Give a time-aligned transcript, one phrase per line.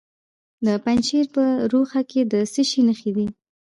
[0.65, 3.27] د پنجشیر په روخه کې د څه شي نښې دي؟